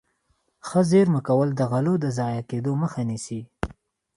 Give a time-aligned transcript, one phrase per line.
[0.67, 3.41] ښه زيرمه کول د غلو د ضايع کېدو مخه نيسي.